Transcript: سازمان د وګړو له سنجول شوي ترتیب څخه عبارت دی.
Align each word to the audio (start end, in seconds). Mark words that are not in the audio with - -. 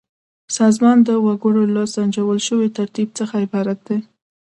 سازمان 0.57 0.97
د 1.07 1.09
وګړو 1.25 1.63
له 1.75 1.83
سنجول 1.95 2.39
شوي 2.47 2.67
ترتیب 2.77 3.09
څخه 3.19 3.35
عبارت 3.45 3.79
دی. 3.87 3.99